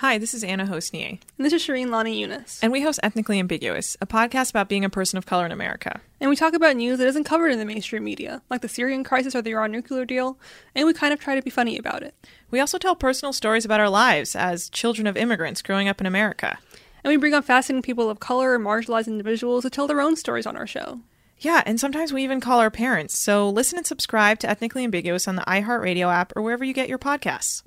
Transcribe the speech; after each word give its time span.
Hi, 0.00 0.18
this 0.18 0.34
is 0.34 0.44
Anna 0.44 0.66
Hosnieh. 0.66 1.18
And 1.38 1.46
this 1.46 1.54
is 1.54 1.62
Shireen 1.62 1.88
Lani 1.88 2.20
Yunus. 2.20 2.62
And 2.62 2.70
we 2.70 2.82
host 2.82 3.00
Ethnically 3.02 3.38
Ambiguous, 3.38 3.96
a 3.98 4.06
podcast 4.06 4.50
about 4.50 4.68
being 4.68 4.84
a 4.84 4.90
person 4.90 5.16
of 5.16 5.24
color 5.24 5.46
in 5.46 5.52
America. 5.52 6.02
And 6.20 6.28
we 6.28 6.36
talk 6.36 6.52
about 6.52 6.76
news 6.76 6.98
that 6.98 7.08
isn't 7.08 7.24
covered 7.24 7.50
in 7.50 7.58
the 7.58 7.64
mainstream 7.64 8.04
media, 8.04 8.42
like 8.50 8.60
the 8.60 8.68
Syrian 8.68 9.04
crisis 9.04 9.34
or 9.34 9.40
the 9.40 9.52
Iran 9.52 9.72
nuclear 9.72 10.04
deal, 10.04 10.38
and 10.74 10.86
we 10.86 10.92
kind 10.92 11.14
of 11.14 11.20
try 11.20 11.34
to 11.34 11.40
be 11.40 11.48
funny 11.48 11.78
about 11.78 12.02
it. 12.02 12.14
We 12.50 12.60
also 12.60 12.76
tell 12.76 12.94
personal 12.94 13.32
stories 13.32 13.64
about 13.64 13.80
our 13.80 13.88
lives 13.88 14.36
as 14.36 14.68
children 14.68 15.06
of 15.06 15.16
immigrants 15.16 15.62
growing 15.62 15.88
up 15.88 15.98
in 15.98 16.06
America. 16.06 16.58
And 17.02 17.10
we 17.10 17.16
bring 17.16 17.32
on 17.32 17.42
fascinating 17.42 17.80
people 17.80 18.10
of 18.10 18.20
color 18.20 18.54
and 18.54 18.62
marginalized 18.62 19.06
individuals 19.06 19.62
to 19.62 19.70
tell 19.70 19.86
their 19.86 20.02
own 20.02 20.14
stories 20.14 20.44
on 20.44 20.58
our 20.58 20.66
show. 20.66 21.00
Yeah, 21.38 21.62
and 21.64 21.80
sometimes 21.80 22.12
we 22.12 22.22
even 22.22 22.42
call 22.42 22.60
our 22.60 22.70
parents. 22.70 23.16
So 23.16 23.48
listen 23.48 23.78
and 23.78 23.86
subscribe 23.86 24.40
to 24.40 24.50
Ethnically 24.50 24.84
Ambiguous 24.84 25.26
on 25.26 25.36
the 25.36 25.42
iHeartRadio 25.42 26.12
app 26.12 26.34
or 26.36 26.42
wherever 26.42 26.64
you 26.64 26.74
get 26.74 26.90
your 26.90 26.98
podcasts. 26.98 27.62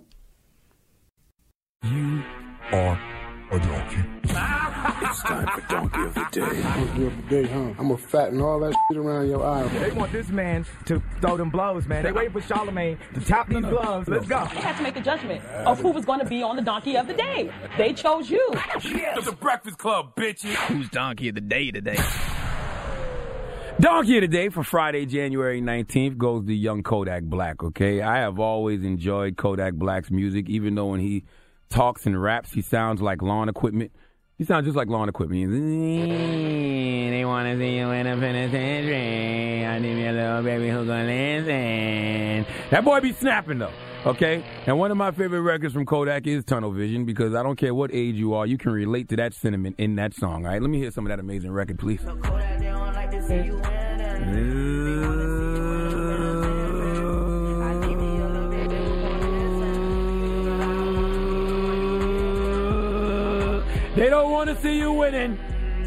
You 1.84 2.22
are 2.73 3.00
a 3.51 3.59
donkey. 3.59 4.03
it's 4.23 5.23
time 5.23 5.47
for 5.47 5.62
Donkey 5.69 6.01
of 6.01 6.13
the 6.13 6.28
Day. 6.31 6.62
Donkey 6.62 7.06
of 7.07 7.16
the 7.16 7.23
Day, 7.29 7.44
huh? 7.47 7.59
I'm 7.59 7.75
gonna 7.75 7.97
fatten 7.97 8.41
all 8.41 8.59
that 8.59 8.75
shit 8.90 8.97
around 8.97 9.29
your 9.29 9.45
eye. 9.45 9.66
They 9.69 9.91
want 9.91 10.12
this 10.12 10.28
man 10.28 10.66
to 10.85 11.01
throw 11.22 11.38
them 11.38 11.50
blows, 11.50 11.88
man. 11.88 12.03
They 12.03 12.12
waiting 12.12 12.34
for 12.34 12.41
Charlemagne 12.41 12.97
to 13.13 13.22
tap 13.22 13.47
these 13.47 13.63
gloves. 13.63 14.09
Let's 14.09 14.28
go. 14.28 14.45
They 14.53 14.59
had 14.59 14.75
to 14.75 14.84
make 14.84 14.97
a 14.97 15.01
judgment 15.01 15.44
of 15.45 15.79
who 15.79 15.91
was 15.91 16.03
going 16.03 16.19
to 16.19 16.25
be 16.25 16.44
on 16.44 16.57
the 16.57 16.62
Donkey 16.62 16.97
of 16.97 17.07
the 17.07 17.13
Day. 17.13 17.50
They 17.78 17.94
chose 17.94 18.29
you. 18.29 18.45
Yes. 18.84 19.25
The 19.25 19.31
Breakfast 19.31 19.78
Club, 19.78 20.16
bitches. 20.16 20.53
Who's 20.68 20.89
Donkey 20.89 21.29
of 21.29 21.35
the 21.35 21.41
Day 21.41 21.72
today? 21.72 21.97
Donkey 23.79 24.18
of 24.18 24.22
the 24.22 24.28
Day 24.28 24.50
for 24.50 24.63
Friday, 24.63 25.06
January 25.06 25.62
19th 25.62 26.18
goes 26.18 26.45
to 26.45 26.53
young 26.53 26.84
Kodak 26.84 27.23
Black, 27.23 27.63
okay? 27.63 28.01
I 28.01 28.18
have 28.18 28.38
always 28.38 28.84
enjoyed 28.84 29.38
Kodak 29.38 29.75
Black's 29.75 30.12
music, 30.12 30.50
even 30.50 30.75
though 30.75 30.88
when 30.88 31.00
he 31.00 31.23
talks 31.69 32.06
and 32.06 32.22
raps, 32.22 32.52
he 32.52 32.62
sounds 32.62 33.02
like 33.02 33.22
lawn 33.22 33.50
equipment. 33.50 33.91
He 34.38 34.46
sounds 34.46 34.66
just 34.66 34.78
like 34.78 34.88
lawn 34.88 35.09
equipment. 35.09 35.52
Mm, 35.52 37.09
they 37.09 37.25
want 37.25 37.47
to 37.47 37.57
see 37.57 37.78
you 37.78 37.90
in 37.91 38.07
a 38.07 38.16
penitentiary. 38.18 39.66
I 39.66 39.80
need 39.80 39.96
me 39.96 40.07
a 40.07 40.13
little 40.13 40.44
baby 40.44 40.69
who's 40.69 40.88
gonna 40.88 41.06
listen. 41.06 42.46
That 42.72 42.85
boy 42.85 43.02
be 43.02 43.12
snapping 43.12 43.59
though. 43.59 43.74
Okay? 44.06 44.46
And 44.66 44.80
one 44.80 44.92
of 44.92 44.98
my 44.98 45.12
favorite 45.12 45.42
records 45.42 45.74
from 45.74 45.86
Kodak 45.86 46.25
is 46.25 46.45
Tunnel 46.45 46.71
Vision 46.71 47.04
because 47.04 47.36
I 47.36 47.44
don't 47.44 47.57
care 47.57 47.74
what 47.75 47.92
age 47.94 48.16
you 48.16 48.33
are, 48.33 48.45
you 48.45 48.57
can 48.57 48.71
relate 48.71 49.10
to 49.10 49.18
that 49.18 49.33
sentiment 49.33 49.75
in 49.77 49.95
that 49.95 50.13
song. 50.13 50.45
All 50.45 50.51
right, 50.51 50.62
let 50.62 50.69
me 50.69 50.77
hear 50.77 50.92
some 50.92 51.06
of 51.06 51.10
that 51.10 51.19
amazing 51.19 51.51
record, 51.51 51.77
please. 51.77 52.00
They 64.00 64.10
don't 64.10 64.31
want 64.31 64.50
to 64.50 64.56
see 64.62 64.78
you 64.78 64.94
winning. 64.94 65.38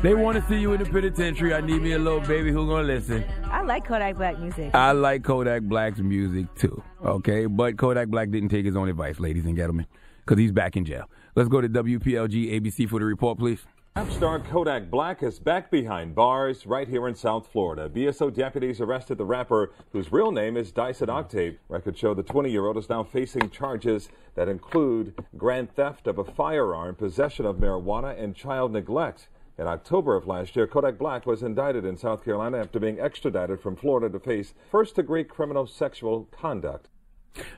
They 0.03 0.13
want 0.13 0.37
to 0.37 0.47
see 0.47 0.61
you 0.61 0.75
in 0.75 0.83
the 0.83 0.85
penitentiary. 0.85 1.55
I 1.55 1.63
need 1.63 1.81
me 1.81 1.93
a 1.93 1.99
little 1.99 2.21
baby 2.21 2.53
who 2.53 2.67
gonna 2.67 2.83
listen. 2.83 3.25
I 3.45 3.63
like 3.63 3.87
Kodak 3.87 4.19
Black 4.19 4.39
music. 4.39 4.75
I 4.75 4.93
like 4.93 5.25
Kodak 5.25 5.63
Black's 5.63 5.99
music 5.99 6.55
too. 6.55 6.83
Okay, 7.03 7.47
but 7.47 7.79
Kodak 7.79 8.09
Black 8.09 8.31
didn't 8.31 8.51
take 8.51 8.67
his 8.67 8.77
own 8.77 8.91
advice, 8.91 9.19
ladies 9.19 9.47
and 9.47 9.57
gentlemen, 9.57 9.87
because 10.27 10.39
he's 10.39 10.53
back 10.53 10.77
in 10.77 10.85
jail. 10.85 11.09
Let's 11.35 11.49
go 11.49 11.63
to 11.63 11.71
WPLG 11.71 12.61
ABC 12.61 12.87
for 12.87 12.99
the 12.99 13.07
report, 13.07 13.39
please. 13.39 13.61
Rap 13.95 14.11
star 14.11 14.39
Kodak 14.41 14.91
Black 14.91 15.23
is 15.23 15.39
back 15.39 15.71
behind 15.71 16.15
bars 16.15 16.65
right 16.65 16.89
here 16.89 17.07
in 17.07 17.15
South 17.15 17.47
Florida. 17.53 17.91
BSO 17.91 18.33
deputies 18.33 18.81
arrested 18.81 19.19
the 19.19 19.27
rapper 19.27 19.71
whose 19.93 20.11
real 20.11 20.33
name 20.33 20.57
is 20.57 20.73
Dieuson 20.73 21.11
Octave. 21.11 21.59
Records 21.69 21.99
show 21.99 22.15
the 22.15 22.23
20 22.23 22.51
year 22.51 22.65
old 22.65 22.79
is 22.79 22.89
now 22.89 23.05
facing 23.05 23.51
charges 23.51 24.09
that 24.35 24.49
include 24.49 25.23
grand 25.37 25.75
theft 25.75 26.07
of 26.07 26.17
a 26.17 26.25
firearm, 26.25 26.95
possession 26.95 27.45
of 27.45 27.57
marijuana, 27.57 28.19
and 28.19 28.35
child 28.35 28.73
neglect. 28.73 29.29
In 29.59 29.67
October 29.67 30.17
of 30.17 30.27
last 30.27 30.57
year, 30.57 30.67
Kodak 30.67 30.97
Black 30.97 31.27
was 31.27 31.43
indicted 31.43 31.85
in 31.85 31.99
South 31.99 32.25
Carolina 32.25 32.57
after 32.61 32.81
being 32.81 32.99
extradited 32.99 33.61
from 33.61 33.77
Florida 33.77 34.09
to 34.09 34.19
face 34.19 34.55
first 34.71 34.97
degree 34.97 35.23
criminal 35.23 35.67
sexual 35.67 36.31
conduct. 36.33 36.89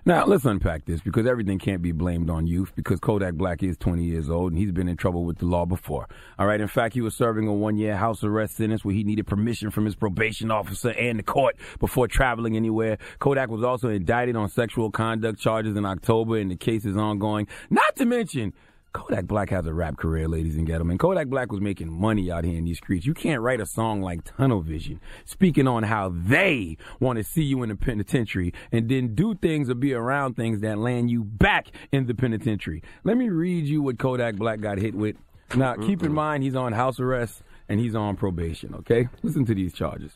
Now, 0.05 0.25
let's 0.26 0.44
unpack 0.44 0.85
this 0.85 1.00
because 1.00 1.26
everything 1.26 1.59
can't 1.59 1.82
be 1.82 1.93
blamed 1.93 2.31
on 2.31 2.47
youth 2.47 2.73
because 2.76 3.00
Kodak 3.00 3.35
Black 3.35 3.62
is 3.62 3.76
20 3.79 4.05
years 4.05 4.31
old 4.31 4.53
and 4.53 4.59
he's 4.59 4.73
been 4.73 4.88
in 4.88 4.97
trouble 4.97 5.25
with 5.25 5.38
the 5.38 5.47
law 5.47 5.67
before. 5.67 6.09
All 6.38 6.47
right. 6.47 6.61
In 6.61 6.69
fact, 6.69 6.94
he 6.94 7.00
was 7.00 7.15
serving 7.15 7.49
a 7.49 7.53
one 7.53 7.76
year 7.76 7.97
house 7.97 8.23
arrest 8.23 8.56
sentence 8.56 8.85
where 8.85 8.94
he 8.94 9.05
needed 9.05 9.26
permission 9.26 9.71
from 9.71 9.85
his 9.85 9.94
probation 9.94 10.50
officer 10.50 10.91
and 10.91 11.19
the 11.19 11.23
court 11.23 11.56
before 11.81 12.06
traveling 12.06 12.56
anywhere. 12.56 12.99
Kodak 13.19 13.49
was 13.49 13.62
also 13.62 13.88
indicted 13.88 14.37
on 14.37 14.49
sexual 14.49 14.91
conduct 14.91 15.41
charges 15.41 15.76
in 15.76 15.85
October 15.85 16.38
and 16.38 16.50
the 16.50 16.56
case 16.56 16.85
is 16.85 16.97
ongoing. 16.97 17.47
Not 17.71 17.97
to 17.97 18.05
mention, 18.05 18.53
Kodak 18.94 19.26
Black 19.26 19.50
has 19.50 19.67
a 19.67 19.75
rap 19.75 19.96
career, 19.96 20.29
ladies 20.29 20.56
and 20.56 20.69
gentlemen. 20.69 20.99
Kodak 20.99 21.26
Black 21.26 21.50
was 21.50 21.61
making 21.61 21.91
money 21.93 22.31
out 22.31 22.44
here 22.44 22.56
in 22.56 22.64
these 22.64 22.79
streets. 22.79 23.05
You 23.05 23.12
can't 23.12 23.43
write 23.43 23.61
a 23.61 23.67
song 23.67 24.00
like 24.00 24.23
Tunnel 24.25 24.61
Vision, 24.61 25.00
speaking 25.25 25.67
on 25.67 25.82
how 25.82 26.12
they 26.14 26.76
want 27.00 27.19
to 27.19 27.25
see 27.25 27.43
you 27.43 27.64
in 27.64 27.70
the 27.70 27.75
penitentiary 27.75 28.55
and 28.70 28.88
then 28.88 29.17
do 29.17 29.35
things 29.35 29.69
or 29.69 29.75
be 29.75 29.93
around 29.93 30.35
things 30.35 30.61
that 30.61 30.79
land 30.79 31.11
you 31.11 31.25
back 31.25 31.73
in 31.91 32.06
the 32.06 32.14
penitentiary. 32.14 32.82
Let 33.02 33.17
me 33.17 33.29
read 33.29 33.67
you 33.67 33.82
what 33.82 33.99
Kodak 33.99 34.37
Black 34.37 34.61
got 34.61 34.79
hit 34.79 34.94
with. 34.94 35.17
Now, 35.56 35.75
keep 35.75 36.05
in 36.05 36.12
mind, 36.12 36.44
he's 36.44 36.55
on 36.55 36.73
house 36.73 37.00
arrest 37.00 37.43
and 37.69 37.81
he's 37.81 37.97
on 37.97 38.17
probation, 38.17 38.75
okay? 38.76 39.08
Listen 39.23 39.44
to 39.47 39.55
these 39.55 39.73
charges. 39.73 40.12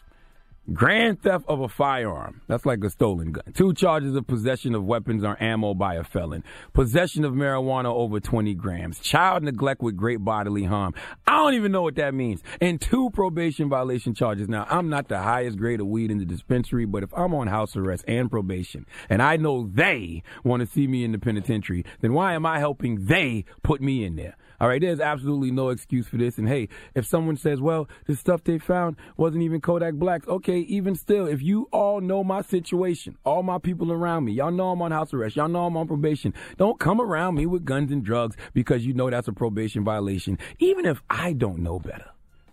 Grand 0.73 1.23
theft 1.23 1.47
of 1.49 1.61
a 1.61 1.69
firearm. 1.69 2.43
That's 2.47 2.67
like 2.67 2.85
a 2.85 2.91
stolen 2.91 3.32
gun. 3.32 3.55
Two 3.55 3.73
charges 3.73 4.15
of 4.15 4.26
possession 4.26 4.75
of 4.75 4.85
weapons 4.85 5.25
or 5.25 5.43
ammo 5.43 5.73
by 5.73 5.94
a 5.94 6.05
felon. 6.05 6.44
Possession 6.75 7.25
of 7.25 7.32
marijuana 7.32 7.87
over 7.87 8.20
20 8.20 8.55
grams. 8.55 8.99
Child 9.00 9.44
neglect 9.44 9.81
with 9.81 9.97
great 9.97 10.23
bodily 10.23 10.65
harm. 10.65 10.93
I 11.26 11.37
don't 11.37 11.55
even 11.55 11.73
know 11.73 11.81
what 11.81 11.94
that 11.94 12.12
means. 12.12 12.43
And 12.61 12.79
two 12.79 13.09
probation 13.15 13.70
violation 13.70 14.12
charges. 14.12 14.47
Now, 14.47 14.67
I'm 14.69 14.91
not 14.91 15.09
the 15.09 15.20
highest 15.20 15.56
grade 15.56 15.81
of 15.81 15.87
weed 15.87 16.11
in 16.11 16.19
the 16.19 16.26
dispensary, 16.26 16.85
but 16.85 17.03
if 17.03 17.15
I'm 17.15 17.32
on 17.32 17.47
house 17.47 17.75
arrest 17.75 18.05
and 18.06 18.31
probation 18.31 18.85
and 19.09 19.23
I 19.23 19.38
know 19.38 19.70
they 19.73 20.23
want 20.44 20.61
to 20.61 20.67
see 20.67 20.87
me 20.87 21.03
in 21.03 21.12
the 21.12 21.19
penitentiary, 21.19 21.87
then 22.03 22.12
why 22.12 22.35
am 22.35 22.44
I 22.44 22.59
helping 22.59 23.06
they 23.06 23.47
put 23.62 23.81
me 23.81 24.05
in 24.05 24.17
there? 24.17 24.37
All 24.61 24.67
right, 24.67 24.81
there's 24.81 24.99
absolutely 24.99 25.53
no 25.53 25.69
excuse 25.69 26.09
for 26.09 26.17
this. 26.17 26.37
And 26.37 26.49
hey, 26.49 26.69
if 26.94 27.06
someone 27.06 27.37
says, 27.37 27.61
well, 27.61 27.88
the 28.06 28.17
stuff 28.17 28.43
they 28.43 28.59
found 28.59 28.97
wasn't 29.17 29.44
even 29.44 29.61
Kodak 29.61 29.94
Black's, 29.94 30.26
okay, 30.26 30.57
even 30.60 30.94
still, 30.94 31.26
if 31.26 31.43
you 31.43 31.69
all 31.72 32.00
know 32.00 32.22
my 32.25 32.43
situation, 32.43 33.16
all 33.25 33.43
my 33.43 33.58
people 33.58 33.93
around 33.93 34.25
me, 34.25 34.32
y'all 34.32 34.50
know 34.50 34.70
I'm 34.70 34.82
on 34.82 34.90
house 34.90 35.12
arrest, 35.14 35.37
y'all 35.37 35.49
know 35.49 35.66
I'm 35.66 35.76
on 35.76 35.87
probation, 35.87 36.34
don't 36.56 36.78
come 36.78 37.00
around 37.00 37.34
me 37.34 37.46
with 37.46 37.64
guns 37.64 37.93
and 37.93 38.05
drugs 38.05 38.37
because 38.55 38.87
you 38.87 38.94
know 38.94 39.10
that's 39.10 39.28
a 39.28 39.32
probation 39.32 39.84
violation. 39.84 40.38
Even 40.58 40.87
if 40.87 41.02
I 41.08 41.32
don't 41.32 41.58
know 41.58 41.78
better, 41.78 42.10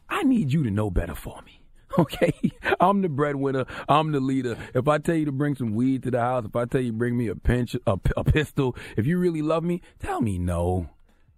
I 0.10 0.24
need 0.24 0.54
you 0.54 0.64
to 0.64 0.72
know 0.72 0.90
better 0.90 1.16
for 1.16 1.42
me. 1.46 1.62
Okay, 1.98 2.34
I'm 2.82 3.02
the 3.02 3.08
breadwinner. 3.08 3.64
I'm 3.88 4.12
the 4.12 4.20
leader. 4.20 4.58
If 4.74 4.90
I 4.90 4.98
tell 4.98 5.16
you 5.16 5.24
to 5.26 5.32
bring 5.32 5.56
some 5.56 5.76
weed 5.76 6.04
to 6.04 6.12
the 6.12 6.20
house, 6.20 6.44
if 6.44 6.54
I 6.54 6.66
tell 6.66 6.82
you 6.82 6.92
bring 6.92 7.16
me 7.16 7.28
a 7.28 7.36
pinch, 7.36 7.74
a, 7.88 7.98
a 8.18 8.24
pistol, 8.26 8.76
if 8.98 9.06
you 9.06 9.18
really 9.18 9.42
love 9.42 9.64
me, 9.64 9.82
tell 10.00 10.20
me 10.20 10.38
no. 10.38 10.90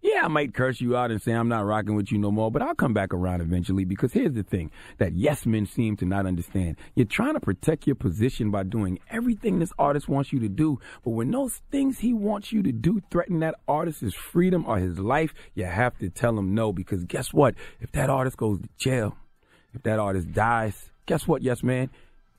Yeah, 0.08 0.24
I 0.24 0.30
might 0.30 0.54
curse 0.54 0.80
you 0.80 0.96
out 0.96 1.12
and 1.12 1.22
say 1.22 1.34
I'm 1.34 1.50
not 1.50 1.66
rocking 1.66 1.96
with 1.96 2.14
you 2.14 2.18
no 2.18 2.32
more, 2.32 2.50
but 2.50 2.62
I'll 2.62 2.76
come 2.76 2.94
back 2.94 3.14
around 3.14 3.42
eventually 3.42 3.84
because 3.84 4.14
here's 4.14 4.32
the 4.32 4.44
thing 4.44 4.72
that 5.00 5.12
yes 5.12 5.46
men 5.46 5.66
seem 5.66 5.98
to 5.98 6.06
not 6.06 6.26
understand. 6.26 6.78
You're 6.96 7.06
trying 7.06 7.34
to 7.34 7.42
protect 7.42 7.86
your 7.86 7.98
position 7.98 8.50
by 8.50 8.64
doing 8.64 9.00
everything 9.10 9.60
this 9.60 9.74
artist 9.78 10.08
wants 10.08 10.32
you 10.32 10.40
to 10.40 10.48
do, 10.48 10.80
but 11.04 11.10
when 11.10 11.32
those 11.32 11.62
things 11.72 12.00
he 12.00 12.14
wants 12.14 12.54
you 12.54 12.64
to 12.64 12.72
do 12.72 13.02
threaten 13.12 13.42
that 13.42 13.56
artist's 13.68 14.14
freedom 14.14 14.64
or 14.66 14.78
his 14.78 14.98
life, 14.98 15.34
you 15.56 15.66
have 15.66 15.98
to 15.98 16.10
tell 16.10 16.40
him 16.40 16.56
no 16.56 16.72
because 16.72 17.04
guess 17.04 17.34
what? 17.34 17.56
If 17.82 17.92
that 17.92 18.10
artist 18.10 18.38
goes 18.38 18.62
to 18.62 18.70
jail, 18.78 19.18
if 19.74 19.84
that 19.84 20.00
artist 20.00 20.32
dies, 20.32 20.90
guess 21.06 21.28
what, 21.28 21.42
yes 21.42 21.64
man? 21.64 21.90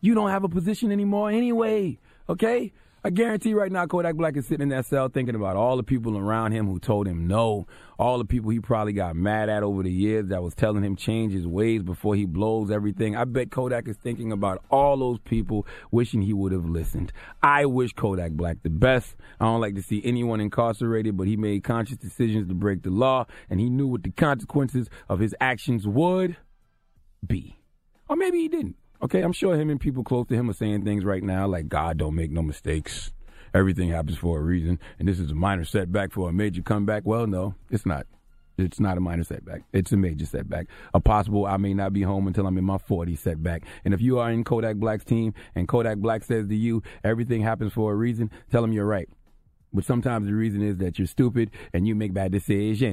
You 0.00 0.14
don't 0.14 0.30
have 0.30 0.44
a 0.44 0.48
position 0.48 0.90
anymore 0.90 1.30
anyway, 1.30 1.98
okay? 2.30 2.72
I 3.04 3.10
guarantee 3.10 3.54
right 3.54 3.70
now 3.70 3.86
Kodak 3.86 4.16
Black 4.16 4.36
is 4.36 4.46
sitting 4.46 4.62
in 4.62 4.68
that 4.70 4.84
cell 4.84 5.08
thinking 5.08 5.36
about 5.36 5.54
all 5.54 5.76
the 5.76 5.84
people 5.84 6.18
around 6.18 6.50
him 6.50 6.66
who 6.66 6.80
told 6.80 7.06
him 7.06 7.28
no, 7.28 7.68
all 7.96 8.18
the 8.18 8.24
people 8.24 8.50
he 8.50 8.58
probably 8.58 8.92
got 8.92 9.14
mad 9.14 9.48
at 9.48 9.62
over 9.62 9.84
the 9.84 9.90
years 9.90 10.26
that 10.28 10.42
was 10.42 10.52
telling 10.56 10.82
him 10.82 10.96
change 10.96 11.32
his 11.32 11.46
ways 11.46 11.84
before 11.84 12.16
he 12.16 12.24
blows 12.24 12.72
everything. 12.72 13.14
I 13.14 13.24
bet 13.24 13.52
Kodak 13.52 13.86
is 13.86 13.96
thinking 13.96 14.32
about 14.32 14.64
all 14.68 14.96
those 14.96 15.20
people 15.20 15.64
wishing 15.92 16.22
he 16.22 16.32
would 16.32 16.50
have 16.50 16.64
listened. 16.64 17.12
I 17.40 17.66
wish 17.66 17.92
Kodak 17.92 18.32
Black 18.32 18.64
the 18.64 18.70
best. 18.70 19.14
I 19.38 19.44
don't 19.44 19.60
like 19.60 19.76
to 19.76 19.82
see 19.82 20.02
anyone 20.04 20.40
incarcerated, 20.40 21.16
but 21.16 21.28
he 21.28 21.36
made 21.36 21.62
conscious 21.62 21.98
decisions 21.98 22.48
to 22.48 22.54
break 22.54 22.82
the 22.82 22.90
law 22.90 23.26
and 23.48 23.60
he 23.60 23.70
knew 23.70 23.86
what 23.86 24.02
the 24.02 24.10
consequences 24.10 24.88
of 25.08 25.20
his 25.20 25.36
actions 25.40 25.86
would 25.86 26.36
be. 27.24 27.60
Or 28.08 28.16
maybe 28.16 28.38
he 28.38 28.48
didn't. 28.48 28.74
Okay, 29.00 29.22
I'm 29.22 29.32
sure 29.32 29.54
him 29.56 29.70
and 29.70 29.80
people 29.80 30.02
close 30.02 30.26
to 30.26 30.34
him 30.34 30.50
are 30.50 30.54
saying 30.54 30.84
things 30.84 31.04
right 31.04 31.22
now 31.22 31.46
like 31.46 31.68
God 31.68 31.98
don't 31.98 32.16
make 32.16 32.32
no 32.32 32.42
mistakes. 32.42 33.12
Everything 33.54 33.90
happens 33.90 34.18
for 34.18 34.38
a 34.38 34.42
reason, 34.42 34.80
and 34.98 35.06
this 35.06 35.20
is 35.20 35.30
a 35.30 35.34
minor 35.34 35.64
setback 35.64 36.12
for 36.12 36.28
a 36.28 36.32
major 36.32 36.62
comeback. 36.62 37.04
Well, 37.06 37.28
no, 37.28 37.54
it's 37.70 37.86
not. 37.86 38.06
It's 38.58 38.80
not 38.80 38.98
a 38.98 39.00
minor 39.00 39.22
setback. 39.22 39.62
It's 39.72 39.92
a 39.92 39.96
major 39.96 40.26
setback. 40.26 40.66
A 40.92 40.98
possible 40.98 41.46
I 41.46 41.58
may 41.58 41.74
not 41.74 41.92
be 41.92 42.02
home 42.02 42.26
until 42.26 42.44
I'm 42.48 42.58
in 42.58 42.64
my 42.64 42.78
40s 42.78 43.18
setback. 43.18 43.62
And 43.84 43.94
if 43.94 44.00
you 44.00 44.18
are 44.18 44.32
in 44.32 44.42
Kodak 44.42 44.74
Black's 44.76 45.04
team 45.04 45.32
and 45.54 45.68
Kodak 45.68 45.98
Black 45.98 46.24
says 46.24 46.48
to 46.48 46.56
you, 46.56 46.82
everything 47.04 47.40
happens 47.40 47.72
for 47.72 47.92
a 47.92 47.94
reason, 47.94 48.32
tell 48.50 48.64
him 48.64 48.72
you're 48.72 48.84
right. 48.84 49.08
But 49.72 49.84
sometimes 49.84 50.26
the 50.26 50.34
reason 50.34 50.60
is 50.60 50.78
that 50.78 50.98
you're 50.98 51.06
stupid 51.06 51.52
and 51.72 51.86
you 51.86 51.94
make 51.94 52.12
bad 52.12 52.32
decisions. 52.32 52.88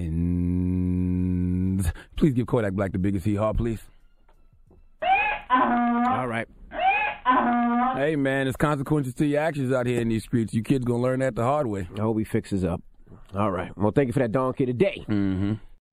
Please 2.15 2.33
give 2.33 2.45
Kodak 2.45 2.73
Black 2.73 2.91
the 2.91 2.99
biggest 2.99 3.25
hee 3.25 3.33
haw, 3.35 3.53
please. 3.53 3.81
Uh-huh. 5.01 5.84
All 6.25 6.31
right. 6.31 6.47
Hey 7.95 8.15
man, 8.15 8.45
there's 8.45 8.55
consequences 8.55 9.13
to 9.13 9.27
your 9.27 9.41
actions 9.41 9.71
out 9.71 9.85
here 9.85 10.01
in 10.01 10.09
these 10.09 10.23
streets. 10.23 10.55
You 10.55 10.63
kids 10.63 10.83
gonna 10.83 11.03
learn 11.03 11.19
that 11.19 11.35
the 11.35 11.43
hard 11.43 11.67
way. 11.67 11.87
I 11.95 12.01
hope 12.01 12.17
he 12.17 12.23
fixes 12.23 12.63
up. 12.63 12.81
All 13.35 13.51
right. 13.51 13.71
Well, 13.77 13.91
thank 13.91 14.07
you 14.07 14.13
for 14.13 14.19
that 14.19 14.31
donkey 14.31 14.65
today. 14.65 15.05
Mm-hmm. 15.07 15.53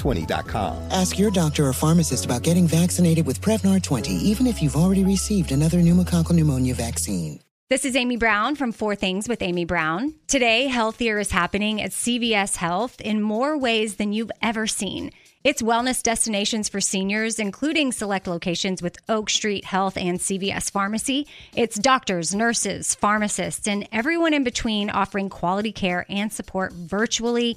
Prevnar20.com. 0.00 0.88
Ask 0.90 1.18
your 1.18 1.30
doctor 1.30 1.66
or 1.66 1.72
pharmacist 1.72 2.24
about 2.24 2.42
getting 2.42 2.66
vaccinated 2.66 3.26
with 3.26 3.40
Prevnar 3.40 3.82
20, 3.82 4.12
even 4.12 4.46
if 4.46 4.62
you've 4.62 4.76
already 4.76 5.04
received 5.04 5.52
another 5.52 5.78
pneumococcal 5.78 6.32
pneumonia 6.32 6.74
vaccine. 6.74 7.40
This 7.68 7.84
is 7.84 7.94
Amy 7.94 8.16
Brown 8.16 8.56
from 8.56 8.72
Four 8.72 8.96
Things 8.96 9.28
with 9.28 9.42
Amy 9.42 9.64
Brown. 9.64 10.14
Today, 10.26 10.66
healthier 10.66 11.20
is 11.20 11.30
happening 11.30 11.80
at 11.80 11.92
CVS 11.92 12.56
Health 12.56 13.00
in 13.00 13.22
more 13.22 13.56
ways 13.56 13.94
than 13.94 14.12
you've 14.12 14.32
ever 14.42 14.66
seen. 14.66 15.12
It's 15.44 15.62
wellness 15.62 16.02
destinations 16.02 16.68
for 16.68 16.80
seniors, 16.80 17.38
including 17.38 17.92
select 17.92 18.26
locations 18.26 18.82
with 18.82 18.98
Oak 19.08 19.30
Street 19.30 19.64
Health 19.64 19.96
and 19.96 20.18
CVS 20.18 20.70
Pharmacy. 20.70 21.28
It's 21.54 21.78
doctors, 21.78 22.34
nurses, 22.34 22.96
pharmacists, 22.96 23.68
and 23.68 23.88
everyone 23.92 24.34
in 24.34 24.42
between 24.42 24.90
offering 24.90 25.30
quality 25.30 25.72
care 25.72 26.04
and 26.10 26.32
support 26.32 26.72
virtually, 26.72 27.56